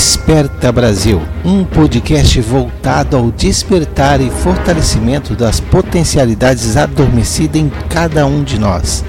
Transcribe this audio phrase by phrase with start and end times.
[0.00, 8.42] Desperta Brasil, um podcast voltado ao despertar e fortalecimento das potencialidades adormecidas em cada um
[8.42, 9.04] de nós.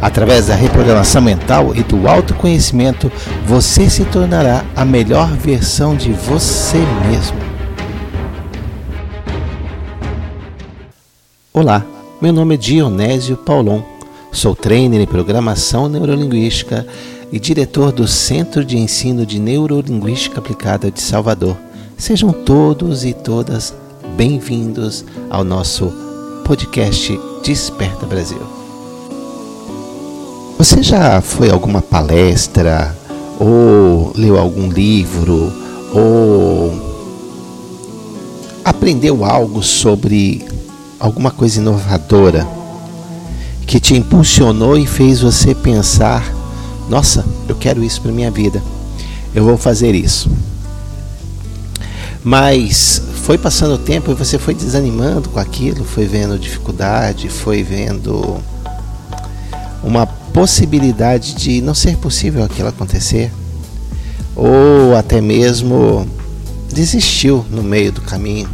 [0.00, 3.10] Através da reprogramação mental e do autoconhecimento,
[3.44, 6.78] você se tornará a melhor versão de você
[7.08, 7.36] mesmo.
[11.52, 11.84] Olá,
[12.22, 13.82] meu nome é Dionésio Paulon.
[14.30, 16.86] Sou trainer em programação neurolinguística
[17.32, 21.56] e diretor do Centro de Ensino de Neurolinguística Aplicada de Salvador.
[21.96, 23.72] Sejam todos e todas
[24.16, 25.92] bem-vindos ao nosso
[26.44, 28.42] podcast Desperta Brasil.
[30.58, 32.96] Você já foi a alguma palestra
[33.38, 35.52] ou leu algum livro
[35.94, 36.72] ou
[38.64, 40.44] aprendeu algo sobre
[40.98, 42.46] alguma coisa inovadora
[43.66, 46.39] que te impulsionou e fez você pensar
[46.90, 48.60] nossa, eu quero isso para minha vida.
[49.32, 50.28] Eu vou fazer isso.
[52.24, 57.62] Mas foi passando o tempo e você foi desanimando com aquilo, foi vendo dificuldade, foi
[57.62, 58.38] vendo
[59.84, 63.30] uma possibilidade de não ser possível aquilo acontecer,
[64.34, 66.06] ou até mesmo
[66.72, 68.48] desistiu no meio do caminho,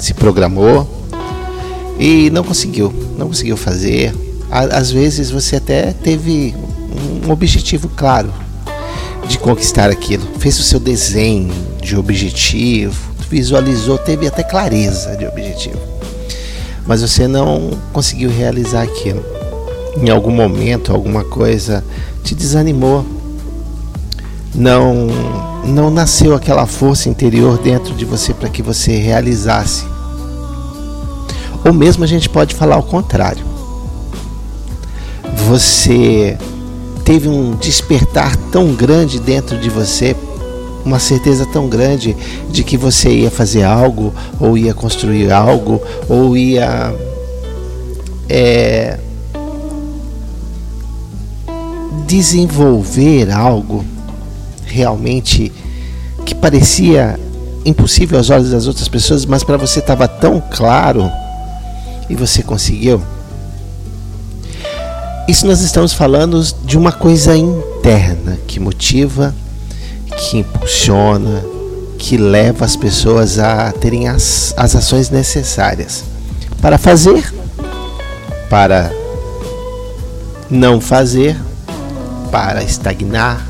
[0.00, 1.06] se programou
[1.96, 4.12] e não conseguiu, não conseguiu fazer.
[4.50, 6.54] Às vezes você até teve
[6.98, 8.32] um objetivo claro
[9.26, 10.26] de conquistar aquilo.
[10.38, 12.96] Fez o seu desenho de objetivo,
[13.28, 15.78] visualizou, teve até clareza de objetivo.
[16.86, 19.22] Mas você não conseguiu realizar aquilo.
[19.96, 21.84] Em algum momento, alguma coisa
[22.24, 23.04] te desanimou.
[24.54, 25.06] Não
[25.64, 29.84] não nasceu aquela força interior dentro de você para que você realizasse.
[31.64, 33.44] Ou mesmo a gente pode falar o contrário.
[35.46, 36.38] Você
[37.08, 40.14] teve um despertar tão grande dentro de você,
[40.84, 42.14] uma certeza tão grande
[42.50, 46.94] de que você ia fazer algo, ou ia construir algo, ou ia
[48.28, 48.98] é,
[52.06, 53.82] desenvolver algo
[54.66, 55.50] realmente
[56.26, 57.18] que parecia
[57.64, 61.10] impossível aos olhos das outras pessoas, mas para você estava tão claro
[62.10, 63.00] e você conseguiu.
[65.28, 69.34] Isso nós estamos falando de uma coisa interna que motiva,
[70.16, 71.44] que impulsiona,
[71.98, 76.02] que leva as pessoas a terem as, as ações necessárias
[76.62, 77.30] para fazer,
[78.48, 78.90] para
[80.48, 81.36] não fazer,
[82.30, 83.46] para estagnar,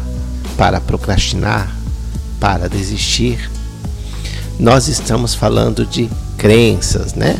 [0.56, 1.72] para procrastinar,
[2.40, 3.48] para desistir.
[4.58, 7.38] Nós estamos falando de crenças, né?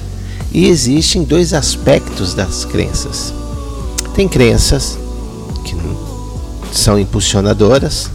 [0.53, 3.35] E existem dois aspectos das crenças.
[4.15, 4.99] Tem crenças
[5.65, 5.77] que
[6.73, 8.11] são impulsionadoras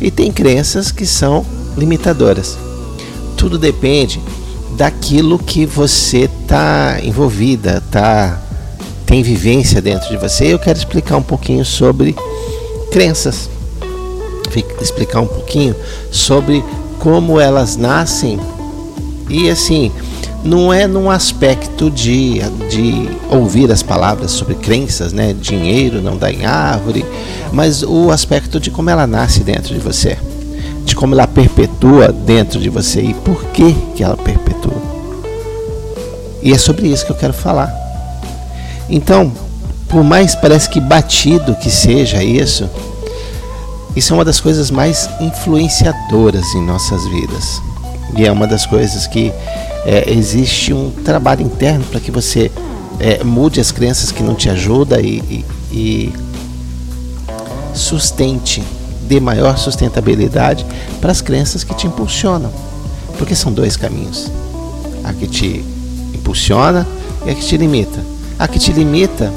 [0.00, 1.44] e tem crenças que são
[1.76, 2.56] limitadoras.
[3.36, 4.20] Tudo depende
[4.76, 8.40] daquilo que você está envolvida, tá
[9.06, 10.46] tem vivência dentro de você.
[10.46, 12.16] Eu quero explicar um pouquinho sobre
[12.90, 13.50] crenças,
[14.80, 15.74] explicar um pouquinho
[16.10, 16.64] sobre
[16.98, 18.40] como elas nascem
[19.28, 19.92] e assim
[20.44, 25.32] não é num aspecto de, de ouvir as palavras sobre crenças, né?
[25.32, 27.04] Dinheiro não dá em árvore,
[27.52, 30.18] mas o aspecto de como ela nasce dentro de você,
[30.84, 34.82] de como ela perpetua dentro de você e por que, que ela perpetua.
[36.42, 37.72] E é sobre isso que eu quero falar.
[38.88, 39.32] Então,
[39.88, 42.68] por mais parece que batido que seja isso,
[43.94, 47.62] isso é uma das coisas mais influenciadoras em nossas vidas.
[48.16, 49.32] E é uma das coisas que
[49.84, 52.50] é, existe um trabalho interno para que você
[53.00, 56.12] é, mude as crenças que não te ajudam e, e, e
[57.74, 58.62] sustente,
[59.08, 60.64] dê maior sustentabilidade
[61.00, 62.52] para as crenças que te impulsionam.
[63.18, 64.30] Porque são dois caminhos:
[65.02, 65.64] a que te
[66.14, 66.86] impulsiona
[67.26, 68.00] e a que te limita.
[68.38, 69.32] A que te limita,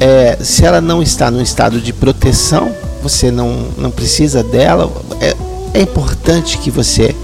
[0.00, 2.72] é, se ela não está no estado de proteção,
[3.02, 4.90] você não, não precisa dela,
[5.20, 5.34] é,
[5.78, 7.14] é importante que você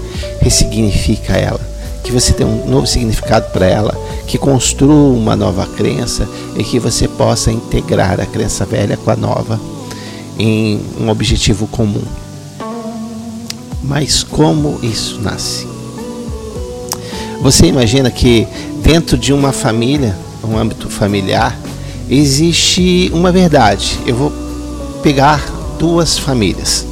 [0.41, 1.70] ressignifica ela
[2.03, 3.95] que você tenha um novo significado para ela,
[4.27, 9.15] que construa uma nova crença e que você possa integrar a crença velha com a
[9.15, 9.59] nova
[10.37, 12.03] em um objetivo comum.
[13.83, 15.67] Mas como isso nasce?
[17.41, 18.47] Você imagina que
[18.83, 21.57] dentro de uma família, um âmbito familiar,
[22.09, 23.99] existe uma verdade.
[24.05, 24.31] Eu vou
[25.01, 25.43] pegar
[25.79, 26.85] duas famílias.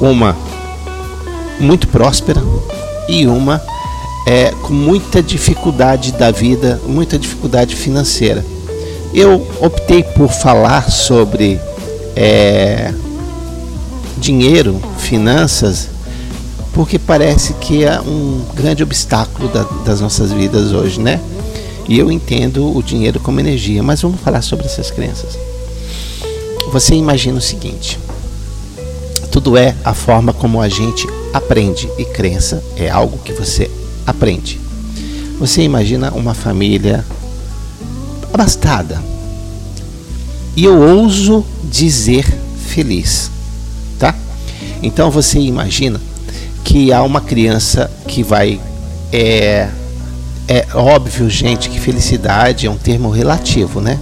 [0.00, 0.36] Uma
[1.58, 2.42] muito próspera
[3.08, 3.60] e uma
[4.26, 8.44] é, com muita dificuldade da vida, muita dificuldade financeira.
[9.12, 11.60] Eu optei por falar sobre
[12.16, 12.92] é,
[14.16, 15.88] dinheiro, finanças,
[16.72, 21.20] porque parece que é um grande obstáculo da, das nossas vidas hoje, né?
[21.88, 25.36] E eu entendo o dinheiro como energia, mas vamos falar sobre essas crenças.
[26.70, 27.98] Você imagina o seguinte:
[29.30, 33.70] tudo é a forma como a gente aprende, e crença é algo que você
[34.06, 34.60] aprende.
[35.38, 37.04] Você imagina uma família
[38.32, 39.02] abastada,
[40.56, 42.26] e eu ouso dizer
[42.66, 43.30] feliz,
[43.98, 44.14] tá?
[44.82, 46.00] Então você imagina
[46.64, 48.60] que há uma criança que vai
[49.12, 49.68] é,
[50.48, 53.98] é óbvio, gente, que felicidade é um termo relativo, né?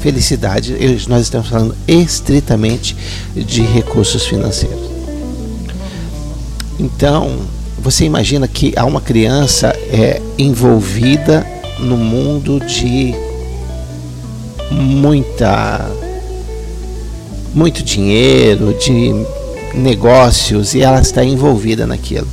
[0.00, 0.76] Felicidade,
[1.08, 2.94] nós estamos falando estritamente
[3.34, 4.90] de recursos financeiros.
[6.78, 7.38] Então,
[7.84, 11.46] você imagina que há uma criança é, envolvida
[11.78, 13.14] no mundo de
[14.70, 15.86] muita
[17.54, 19.12] muito dinheiro, de
[19.74, 22.26] negócios e ela está envolvida naquilo.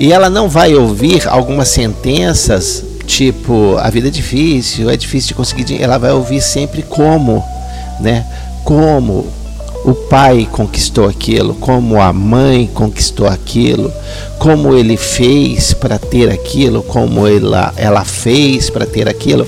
[0.00, 5.34] E ela não vai ouvir algumas sentenças tipo a vida é difícil, é difícil de
[5.34, 5.84] conseguir dinheiro.
[5.84, 7.44] Ela vai ouvir sempre como,
[8.00, 8.26] né?
[8.64, 9.24] Como
[9.84, 13.92] o pai conquistou aquilo, como a mãe conquistou aquilo,
[14.38, 19.46] como ele fez para ter aquilo, como ela, ela fez para ter aquilo.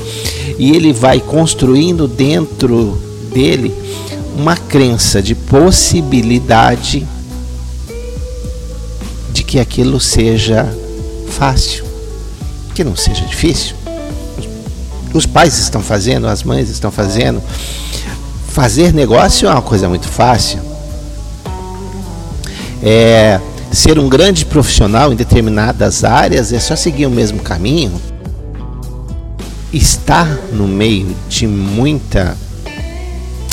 [0.59, 3.01] E ele vai construindo dentro
[3.33, 3.75] dele
[4.37, 7.07] uma crença de possibilidade
[9.33, 10.71] de que aquilo seja
[11.31, 11.83] fácil,
[12.75, 13.75] que não seja difícil.
[15.15, 17.43] Os pais estão fazendo, as mães estão fazendo.
[18.57, 20.59] Fazer negócio é uma coisa muito fácil.
[22.83, 23.39] É,
[23.71, 27.93] ser um grande profissional em determinadas áreas é só seguir o mesmo caminho.
[29.71, 32.35] Estar no meio de muita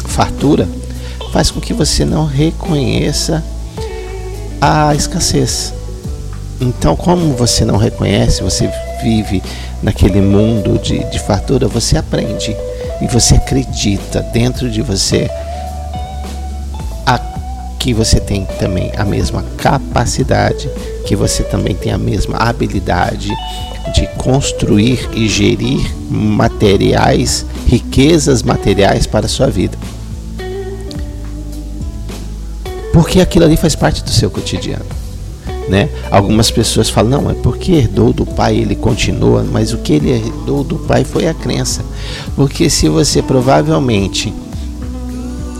[0.06, 0.70] fartura
[1.34, 3.44] faz com que você não reconheça
[4.62, 5.74] a escassez.
[6.62, 8.72] Então, como você não reconhece, você
[9.04, 9.44] vive
[9.82, 12.56] naquele mundo de, de fartura, você aprende
[13.04, 15.30] e você acredita dentro de você
[17.06, 17.20] a,
[17.80, 20.70] que você tem também a mesma capacidade,
[21.06, 23.30] que você também tem a mesma habilidade
[23.94, 29.78] de construir e gerir materiais, riquezas materiais para a sua vida.
[32.94, 34.86] porque aquilo ali faz parte do seu cotidiano.
[35.70, 35.90] Né?
[36.12, 40.12] Algumas pessoas falam, não, é porque herdou do pai, ele continua, mas o que ele
[40.12, 41.82] herdou do pai foi a crença.
[42.36, 44.34] Porque se você provavelmente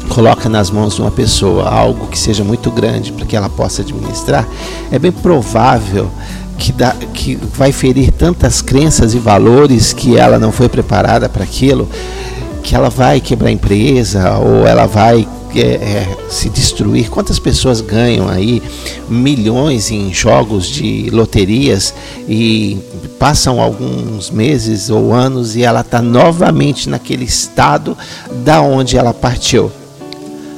[0.10, 3.82] coloca nas mãos de uma pessoa algo que seja muito grande para que ela possa
[3.82, 4.48] administrar,
[4.92, 6.10] é bem provável
[6.58, 11.44] que, dá, que vai ferir tantas crenças e valores que ela não foi preparada para
[11.44, 11.90] aquilo,
[12.62, 15.28] que ela vai quebrar a empresa ou ela vai
[15.60, 17.10] é, é, se destruir.
[17.10, 18.62] Quantas pessoas ganham aí
[19.08, 21.94] milhões em jogos de loterias
[22.28, 22.78] e
[23.20, 27.98] passam alguns meses ou anos e ela está novamente naquele estado
[28.44, 29.72] da onde ela partiu?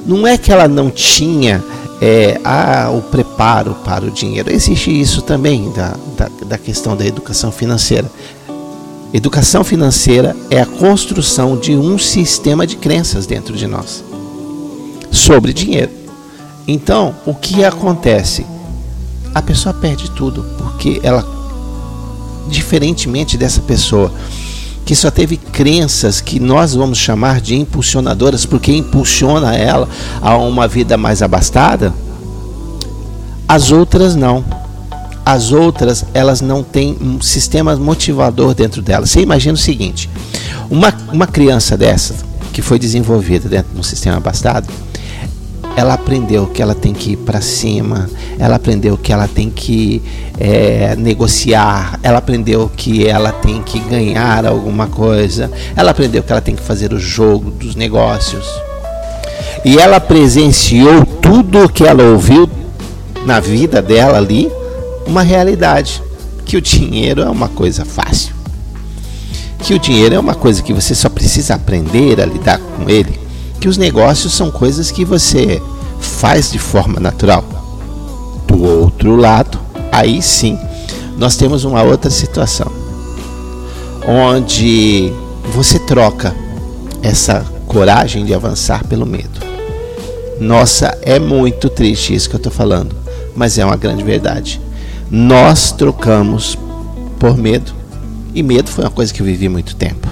[0.05, 1.63] Não é que ela não tinha
[2.01, 4.51] é, a, o preparo para o dinheiro.
[4.51, 8.09] Existe isso também da, da, da questão da educação financeira.
[9.13, 14.03] Educação financeira é a construção de um sistema de crenças dentro de nós
[15.15, 15.91] sobre dinheiro.
[16.67, 18.45] Então, o que acontece?
[19.33, 21.25] A pessoa perde tudo, porque ela,
[22.49, 24.11] diferentemente dessa pessoa
[24.85, 29.89] que só teve crenças que nós vamos chamar de impulsionadoras, porque impulsiona ela
[30.21, 31.91] a uma vida mais abastada,
[33.47, 34.43] as outras não.
[35.25, 39.09] As outras, elas não têm um sistema motivador dentro delas.
[39.09, 40.07] Você imagina o seguinte:
[40.69, 42.13] uma, uma criança dessa,
[42.53, 44.67] que foi desenvolvida dentro de um sistema abastado,
[45.75, 50.01] ela aprendeu que ela tem que ir para cima, ela aprendeu que ela tem que
[50.39, 56.41] é, negociar, ela aprendeu que ela tem que ganhar alguma coisa, ela aprendeu que ela
[56.41, 58.45] tem que fazer o jogo dos negócios.
[59.65, 62.49] E ela presenciou tudo o que ela ouviu
[63.25, 64.49] na vida dela ali,
[65.05, 66.01] uma realidade.
[66.45, 68.33] Que o dinheiro é uma coisa fácil.
[69.59, 73.24] Que o dinheiro é uma coisa que você só precisa aprender a lidar com ele
[73.65, 75.59] que os negócios são coisas que você
[75.99, 77.43] faz de forma natural.
[78.45, 79.59] Do outro lado,
[79.91, 80.55] aí sim,
[81.17, 82.71] nós temos uma outra situação,
[84.07, 85.11] onde
[85.51, 86.35] você troca
[87.01, 89.39] essa coragem de avançar pelo medo.
[90.39, 92.95] Nossa, é muito triste isso que eu estou falando,
[93.35, 94.61] mas é uma grande verdade.
[95.09, 96.55] Nós trocamos
[97.17, 97.73] por medo,
[98.31, 100.07] e medo foi uma coisa que eu vivi muito tempo.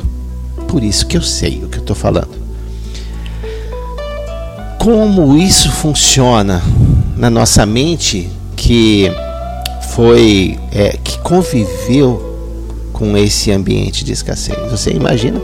[0.67, 2.42] Por isso que eu sei o que eu estou falando.
[4.83, 6.61] Como isso funciona
[7.15, 9.09] na nossa mente que
[9.91, 12.21] foi é, que conviveu
[12.91, 14.57] com esse ambiente de escassez.
[14.69, 15.41] Você imagina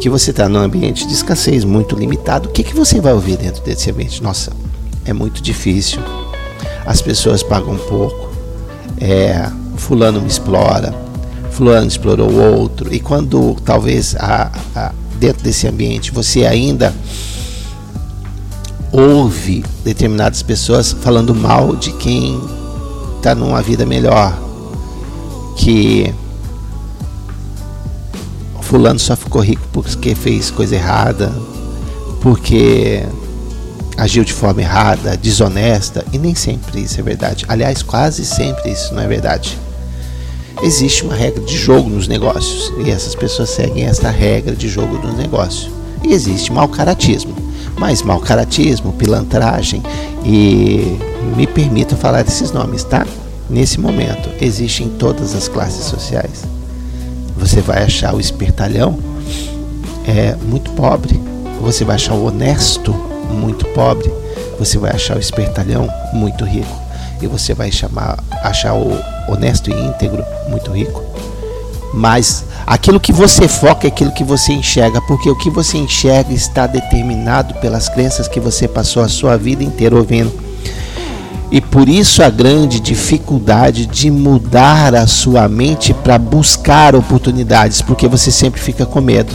[0.00, 2.48] que você está num ambiente de escassez muito limitado.
[2.48, 4.22] O que, que você vai ouvir dentro desse ambiente?
[4.22, 4.52] Nossa,
[5.04, 5.98] é muito difícil.
[6.86, 8.30] As pessoas pagam pouco.
[9.00, 10.94] É, fulano me explora.
[11.50, 12.94] Fulano explorou outro.
[12.94, 16.94] E quando talvez a, a, dentro desse ambiente você ainda
[18.92, 22.40] ouve determinadas pessoas falando mal de quem
[23.16, 24.38] está numa vida melhor,
[25.56, 26.12] que
[28.62, 31.32] fulano só ficou rico porque fez coisa errada,
[32.20, 33.02] porque
[33.96, 37.44] agiu de forma errada, desonesta, e nem sempre isso é verdade.
[37.48, 39.58] Aliás, quase sempre isso não é verdade.
[40.62, 44.98] Existe uma regra de jogo nos negócios e essas pessoas seguem essa regra de jogo
[44.98, 45.70] dos negócios.
[46.04, 47.47] E existe mau caratismo.
[47.78, 49.82] Mas mau caratismo, pilantragem
[50.24, 50.98] e
[51.36, 53.06] me permita falar desses nomes, tá?
[53.48, 56.44] Nesse momento, existe em todas as classes sociais.
[57.36, 58.98] Você vai achar o espertalhão
[60.08, 61.20] é muito pobre,
[61.60, 62.94] você vai achar o honesto
[63.30, 64.10] muito pobre,
[64.58, 66.74] você vai achar o espertalhão muito rico
[67.20, 71.17] e você vai chamar, achar o honesto e íntegro muito rico.
[71.92, 76.32] Mas aquilo que você foca é aquilo que você enxerga, porque o que você enxerga
[76.32, 80.32] está determinado pelas crenças que você passou a sua vida inteira ouvindo.
[81.50, 88.06] E por isso a grande dificuldade de mudar a sua mente para buscar oportunidades, porque
[88.06, 89.32] você sempre fica com medo.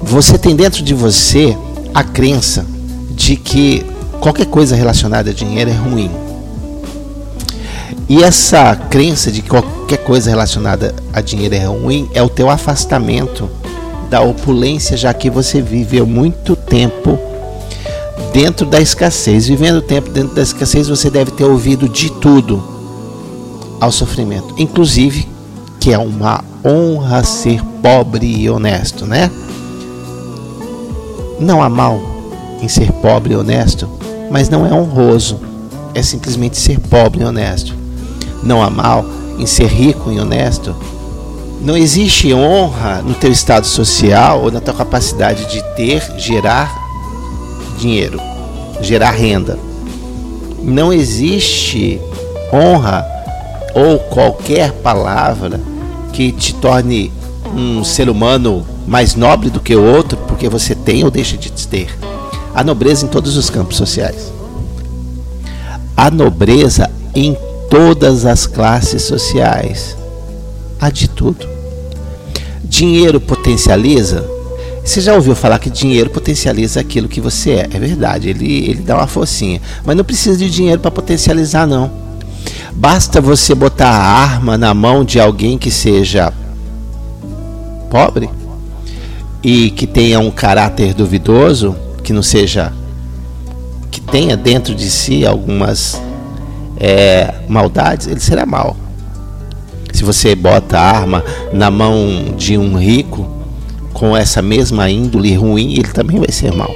[0.00, 1.56] Você tem dentro de você
[1.94, 2.64] a crença
[3.10, 3.84] de que
[4.20, 6.10] qualquer coisa relacionada a dinheiro é ruim.
[8.10, 12.50] E essa crença de que qualquer coisa relacionada a dinheiro é ruim é o teu
[12.50, 13.48] afastamento
[14.10, 17.16] da opulência, já que você viveu muito tempo
[18.32, 19.46] dentro da escassez.
[19.46, 22.60] Vivendo tempo dentro da escassez, você deve ter ouvido de tudo
[23.80, 25.28] ao sofrimento, inclusive
[25.78, 29.30] que é uma honra ser pobre e honesto, né?
[31.38, 32.00] Não há mal
[32.60, 33.88] em ser pobre e honesto,
[34.32, 35.38] mas não é honroso.
[35.94, 37.79] É simplesmente ser pobre e honesto.
[38.42, 39.04] Não há mal
[39.38, 40.74] em ser rico e honesto.
[41.60, 46.74] Não existe honra no teu estado social ou na tua capacidade de ter, gerar
[47.78, 48.20] dinheiro,
[48.80, 49.58] gerar renda.
[50.62, 52.00] Não existe
[52.52, 53.06] honra
[53.74, 55.60] ou qualquer palavra
[56.12, 57.12] que te torne
[57.54, 61.50] um ser humano mais nobre do que o outro porque você tem ou deixa de
[61.68, 61.96] ter.
[62.54, 64.32] A nobreza em todos os campos sociais.
[65.96, 67.36] A nobreza em
[67.70, 69.96] todas as classes sociais.
[70.80, 71.48] Há de tudo.
[72.64, 74.28] Dinheiro potencializa?
[74.84, 77.68] Você já ouviu falar que dinheiro potencializa aquilo que você é?
[77.72, 79.60] É verdade, ele, ele dá uma forcinha.
[79.84, 81.90] Mas não precisa de dinheiro para potencializar, não.
[82.72, 86.32] Basta você botar a arma na mão de alguém que seja
[87.90, 88.30] pobre
[89.42, 92.72] e que tenha um caráter duvidoso, que não seja.
[93.90, 96.00] que tenha dentro de si algumas
[96.80, 98.74] é, maldades, ele será mal.
[99.92, 101.22] Se você bota a arma
[101.52, 103.28] na mão de um rico
[103.92, 106.74] com essa mesma índole ruim, ele também vai ser mal.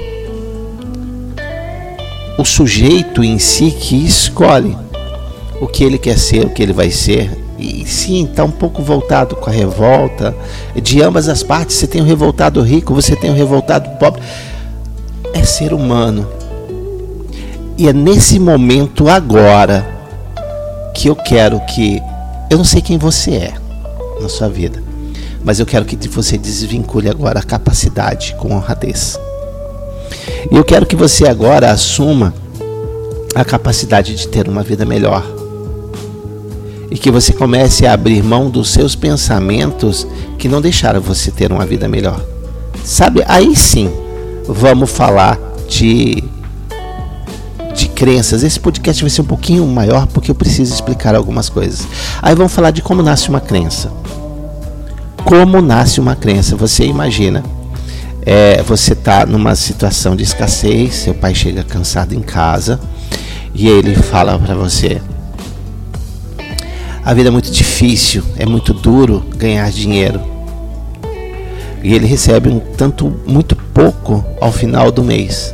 [2.37, 4.77] O sujeito em si que escolhe
[5.59, 7.43] o que ele quer ser, o que ele vai ser.
[7.57, 10.35] E sim, está um pouco voltado com a revolta.
[10.75, 14.21] De ambas as partes, você tem o revoltado rico, você tem o revoltado pobre.
[15.33, 16.27] É ser humano.
[17.77, 19.94] E é nesse momento agora
[21.05, 22.01] que eu quero que.
[22.49, 23.53] Eu não sei quem você é
[24.19, 24.81] na sua vida,
[25.43, 29.15] mas eu quero que você desvincule agora a capacidade com honradez.
[30.51, 32.33] E eu quero que você agora assuma
[33.35, 35.23] a capacidade de ter uma vida melhor.
[36.89, 40.07] E que você comece a abrir mão dos seus pensamentos
[40.39, 42.19] que não deixaram você ter uma vida melhor.
[42.83, 43.91] Sabe, aí sim,
[44.47, 46.23] vamos falar de
[48.05, 48.43] crenças.
[48.43, 51.87] Esse podcast vai ser um pouquinho maior porque eu preciso explicar algumas coisas.
[52.21, 53.91] Aí vamos falar de como nasce uma crença.
[55.23, 56.55] Como nasce uma crença?
[56.55, 57.43] Você imagina,
[58.23, 62.79] é, você está numa situação de escassez, seu pai chega cansado em casa
[63.55, 65.01] e ele fala para você:
[67.03, 70.21] a vida é muito difícil, é muito duro ganhar dinheiro.
[71.81, 75.51] E ele recebe um tanto muito pouco ao final do mês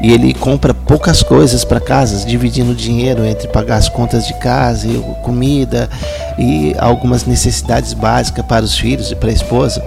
[0.00, 4.34] e ele compra poucas coisas para casa, dividindo o dinheiro entre pagar as contas de
[4.34, 5.90] casa e comida
[6.38, 9.84] e algumas necessidades básicas para os filhos e para a esposa.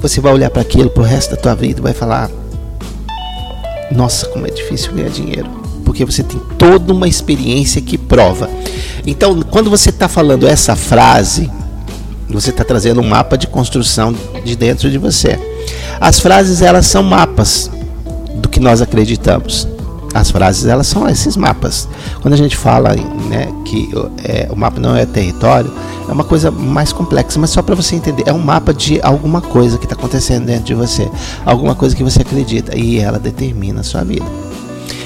[0.00, 2.30] Você vai olhar para aquilo pro resto da tua vida e vai falar:
[3.90, 5.50] nossa, como é difícil ganhar dinheiro.
[5.84, 8.48] Porque você tem toda uma experiência que prova.
[9.06, 11.50] Então, quando você está falando essa frase,
[12.28, 14.14] você está trazendo um mapa de construção
[14.44, 15.38] de dentro de você.
[16.00, 17.70] As frases, elas são mapas
[18.58, 19.68] que nós acreditamos.
[20.12, 21.88] As frases, elas são esses mapas.
[22.20, 22.96] Quando a gente fala
[23.28, 23.88] né, que
[24.24, 25.70] é, o mapa não é território,
[26.08, 29.40] é uma coisa mais complexa, mas só para você entender, é um mapa de alguma
[29.40, 31.08] coisa que está acontecendo dentro de você,
[31.46, 34.26] alguma coisa que você acredita e ela determina a sua vida.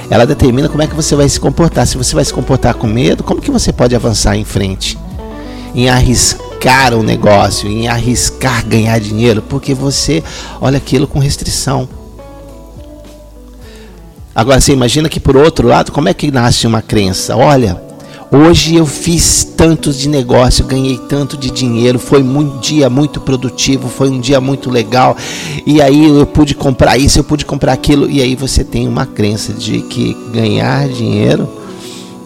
[0.08, 1.86] Ela determina como é que você vai se comportar.
[1.86, 4.98] Se você vai se comportar com medo, como que você pode avançar em frente?
[5.74, 10.22] Em arriscar um negócio, em arriscar ganhar dinheiro, porque você
[10.60, 11.88] olha aquilo com restrição.
[14.34, 17.36] Agora você imagina que por outro lado, como é que nasce uma crença?
[17.36, 17.80] Olha,
[18.34, 23.90] Hoje eu fiz tantos de negócio, ganhei tanto de dinheiro, foi um dia muito produtivo,
[23.90, 25.14] foi um dia muito legal.
[25.66, 28.08] E aí eu pude comprar isso, eu pude comprar aquilo.
[28.08, 31.46] E aí você tem uma crença de que ganhar dinheiro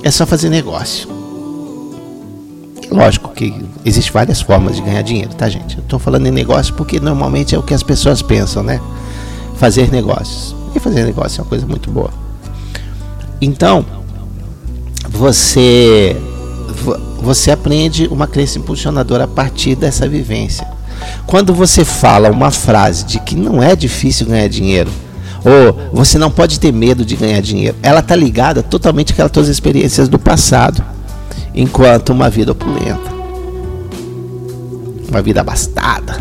[0.01, 1.09] é só fazer negócio.
[2.89, 3.53] Lógico que
[3.85, 5.77] existem várias formas de ganhar dinheiro, tá, gente?
[5.77, 8.81] Eu estou falando em negócio porque normalmente é o que as pessoas pensam, né?
[9.57, 10.55] Fazer negócios.
[10.81, 12.11] Fazer negócio é uma coisa muito boa.
[13.41, 13.85] Então,
[15.09, 16.17] você
[17.21, 20.67] você aprende uma crença impulsionadora a partir dessa vivência.
[21.27, 24.91] Quando você fala uma frase de que não é difícil ganhar dinheiro,
[25.45, 29.49] ou você não pode ter medo de ganhar dinheiro, ela está ligada totalmente àquelas suas
[29.49, 30.85] experiências do passado,
[31.55, 33.11] enquanto uma vida opulenta,
[35.09, 36.21] uma vida abastada.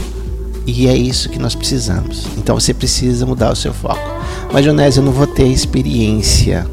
[0.66, 2.26] E é isso que nós precisamos.
[2.38, 4.15] Então você precisa mudar o seu foco.
[4.52, 6.66] Mas, Jonésio, eu não vou ter experiência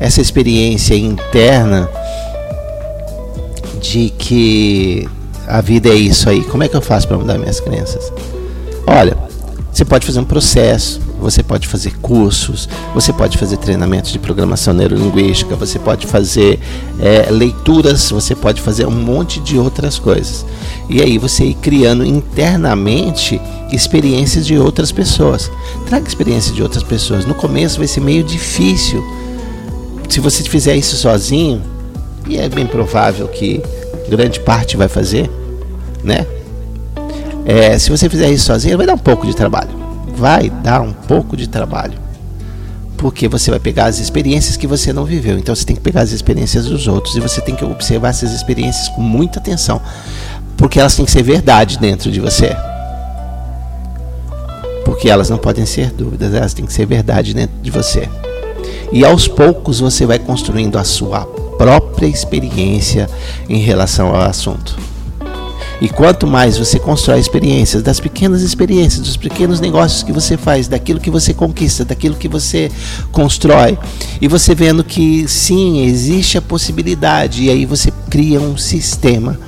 [0.00, 1.88] essa experiência interna
[3.82, 5.06] de que
[5.46, 6.42] a vida é isso aí.
[6.42, 8.10] Como é que eu faço para mudar minhas crenças?
[8.86, 9.16] Olha,
[9.70, 14.72] você pode fazer um processo, você pode fazer cursos, você pode fazer treinamentos de programação
[14.72, 16.58] neurolinguística, você pode fazer
[16.98, 20.46] é, leituras, você pode fazer um monte de outras coisas.
[20.90, 23.40] E aí você ir criando internamente
[23.72, 25.50] experiências de outras pessoas.
[25.86, 27.24] Traga experiências de outras pessoas.
[27.24, 29.02] No começo vai ser meio difícil
[30.10, 31.62] se você fizer isso sozinho,
[32.28, 33.62] e é bem provável que
[34.08, 35.30] grande parte vai fazer,
[36.02, 36.26] né?
[37.46, 39.70] É, se você fizer isso sozinho, vai dar um pouco de trabalho.
[40.16, 41.94] Vai dar um pouco de trabalho.
[42.96, 45.38] Porque você vai pegar as experiências que você não viveu.
[45.38, 48.32] Então você tem que pegar as experiências dos outros e você tem que observar essas
[48.32, 49.80] experiências com muita atenção.
[50.60, 52.54] Porque elas têm que ser verdade dentro de você.
[54.84, 58.06] Porque elas não podem ser dúvidas, elas têm que ser verdade dentro de você.
[58.92, 61.24] E aos poucos você vai construindo a sua
[61.56, 63.08] própria experiência
[63.48, 64.76] em relação ao assunto.
[65.80, 70.68] E quanto mais você constrói experiências, das pequenas experiências, dos pequenos negócios que você faz,
[70.68, 72.70] daquilo que você conquista, daquilo que você
[73.10, 73.78] constrói,
[74.20, 79.38] e você vendo que sim, existe a possibilidade, e aí você cria um sistema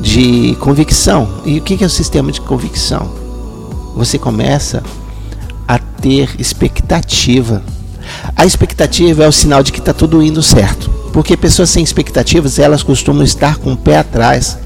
[0.00, 1.42] de convicção.
[1.44, 3.10] E o que é o sistema de convicção?
[3.96, 4.82] Você começa
[5.68, 7.62] a ter expectativa
[8.36, 10.90] a expectativa é o sinal de que está tudo indo certo.
[11.12, 14.58] Porque pessoas sem expectativas, elas costumam estar com o pé atrás,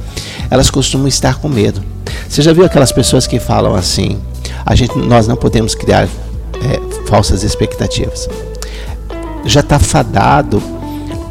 [0.51, 1.83] elas costumam estar com medo.
[2.29, 4.19] Você já viu aquelas pessoas que falam assim:
[4.65, 8.29] a gente, nós não podemos criar é, falsas expectativas.
[9.45, 10.63] Já está fadado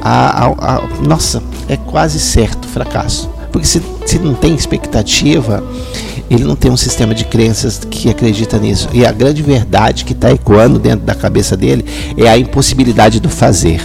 [0.02, 3.30] a, a, a, Nossa, é quase certo fracasso.
[3.54, 5.64] Porque se, se não tem expectativa,
[6.30, 8.90] ele não tem um sistema de crenças que acredita nisso.
[8.92, 11.86] E a grande verdade que está ecoando dentro da cabeça dele
[12.18, 13.80] é a impossibilidade do fazer.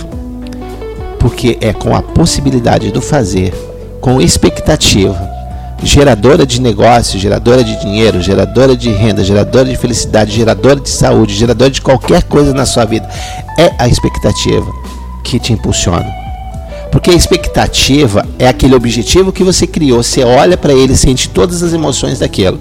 [1.18, 3.52] Porque é com a possibilidade do fazer,
[4.00, 5.28] com expectativa,
[5.82, 11.34] geradora de negócio, geradora de dinheiro, geradora de renda, geradora de felicidade, geradora de saúde,
[11.34, 13.06] geradora de qualquer coisa na sua vida,
[13.58, 14.66] é a expectativa
[15.22, 16.27] que te impulsiona.
[16.90, 20.02] Porque a expectativa é aquele objetivo que você criou.
[20.02, 22.58] Você olha para ele, sente todas as emoções daquilo.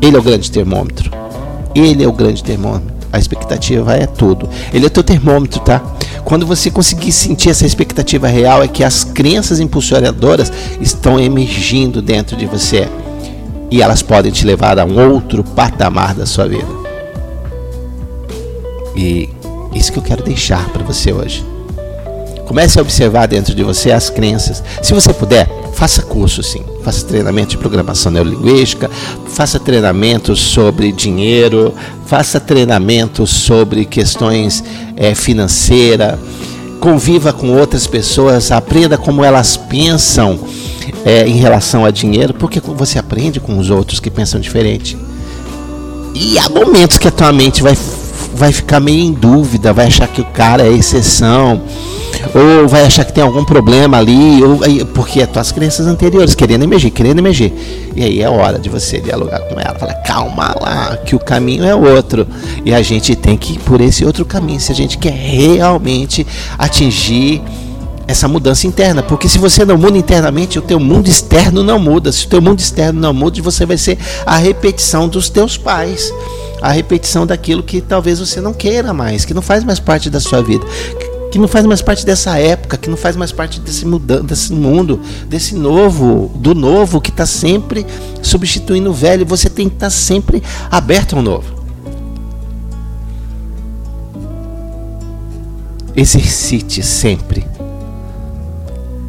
[0.00, 1.10] Ele é o grande termômetro.
[1.74, 2.94] Ele é o grande termômetro.
[3.12, 4.48] A expectativa é tudo.
[4.72, 5.82] Ele é teu termômetro, tá?
[6.24, 12.36] Quando você conseguir sentir essa expectativa real, é que as crenças impulsionadoras estão emergindo dentro
[12.36, 12.88] de você.
[13.70, 16.66] E elas podem te levar a um outro patamar da sua vida.
[18.94, 19.28] E
[19.74, 21.55] isso que eu quero deixar para você hoje.
[22.46, 24.62] Comece a observar dentro de você as crenças.
[24.80, 26.62] Se você puder, faça curso sim.
[26.82, 28.88] Faça treinamento de programação neurolinguística,
[29.26, 31.74] faça treinamento sobre dinheiro,
[32.06, 34.62] faça treinamento sobre questões
[34.96, 36.16] é, financeiras,
[36.80, 40.38] conviva com outras pessoas, aprenda como elas pensam
[41.04, 44.96] é, em relação a dinheiro, porque você aprende com os outros que pensam diferente.
[46.14, 47.76] E há momentos que a tua mente vai
[48.36, 51.62] vai ficar meio em dúvida, vai achar que o cara é exceção,
[52.34, 54.60] ou vai achar que tem algum problema ali, ou,
[54.94, 57.52] porque é tuas crenças anteriores, querendo emergir, querendo emergir.
[57.96, 61.64] E aí é hora de você dialogar com ela, falar, calma lá, que o caminho
[61.64, 62.26] é outro.
[62.64, 66.26] E a gente tem que ir por esse outro caminho, se a gente quer realmente
[66.58, 67.42] atingir
[68.08, 72.12] essa mudança interna, porque se você não muda internamente, o teu mundo externo não muda.
[72.12, 76.12] Se o teu mundo externo não muda, você vai ser a repetição dos teus pais,
[76.66, 80.18] a repetição daquilo que talvez você não queira mais, que não faz mais parte da
[80.18, 80.66] sua vida,
[81.30, 83.84] que não faz mais parte dessa época, que não faz mais parte desse
[84.24, 87.86] desse mundo, desse novo, do novo que está sempre
[88.20, 89.24] substituindo o velho.
[89.26, 91.54] Você tem que estar tá sempre aberto ao novo.
[95.94, 97.46] Exercite sempre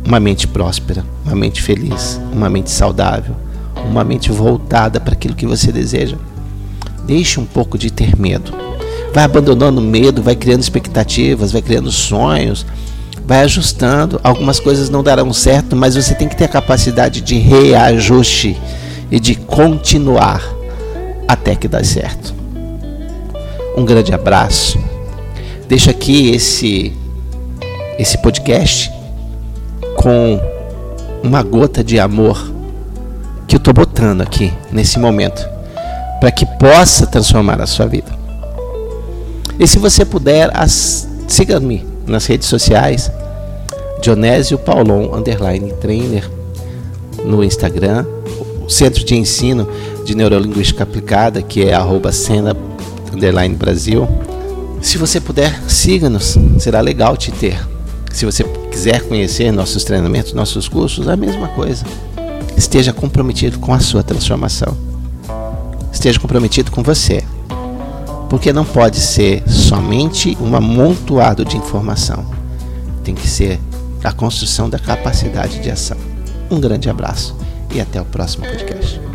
[0.06, 3.36] uma mente próspera, uma mente feliz, uma mente saudável,
[3.84, 6.18] uma mente voltada para aquilo que você deseja.
[7.08, 8.54] Deixe um pouco de ter medo.
[9.14, 12.66] Vai abandonando o medo, vai criando expectativas, vai criando sonhos,
[13.26, 14.20] vai ajustando.
[14.24, 18.58] Algumas coisas não darão certo, mas você tem que ter a capacidade de reajuste
[19.10, 20.44] e de continuar
[21.28, 22.36] até que dá certo.
[23.76, 24.78] Um grande abraço.
[25.68, 26.94] Deixa aqui esse
[27.98, 28.92] esse podcast
[29.96, 30.40] com
[31.24, 32.52] uma gota de amor
[33.48, 35.48] que eu estou botando aqui nesse momento,
[36.20, 38.12] para que possa transformar a sua vida.
[39.60, 40.52] E se você puder,
[41.28, 43.12] siga-me nas redes sociais,
[44.02, 46.30] Dionésio Paulon, underline trainer,
[47.26, 48.06] no Instagram,
[48.64, 49.68] o Centro de Ensino
[50.06, 52.12] de Neurolinguística Aplicada, que é arroba
[53.14, 54.08] underline Brasil.
[54.82, 57.60] Se você puder, siga-nos, será legal te ter.
[58.14, 61.84] Se você quiser conhecer nossos treinamentos, nossos cursos, a mesma coisa.
[62.56, 64.87] Esteja comprometido com a sua transformação.
[65.98, 67.24] Esteja comprometido com você.
[68.30, 72.24] Porque não pode ser somente um amontoado de informação.
[73.04, 73.60] Tem que ser
[74.04, 75.98] a construção da capacidade de ação.
[76.52, 77.36] Um grande abraço
[77.74, 79.07] e até o próximo podcast.